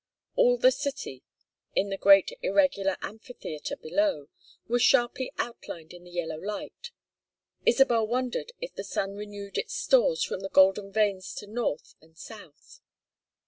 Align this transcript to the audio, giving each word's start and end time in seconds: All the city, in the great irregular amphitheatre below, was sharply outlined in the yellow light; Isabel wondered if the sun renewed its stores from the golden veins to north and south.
All 0.35 0.57
the 0.57 0.71
city, 0.71 1.21
in 1.75 1.89
the 1.89 1.95
great 1.99 2.31
irregular 2.41 2.97
amphitheatre 3.03 3.77
below, 3.77 4.29
was 4.67 4.81
sharply 4.81 5.31
outlined 5.37 5.93
in 5.93 6.03
the 6.05 6.09
yellow 6.09 6.39
light; 6.39 6.89
Isabel 7.67 8.07
wondered 8.07 8.51
if 8.59 8.73
the 8.73 8.83
sun 8.83 9.13
renewed 9.15 9.59
its 9.59 9.75
stores 9.75 10.23
from 10.23 10.39
the 10.39 10.49
golden 10.49 10.91
veins 10.91 11.35
to 11.35 11.45
north 11.45 11.93
and 12.01 12.17
south. 12.17 12.81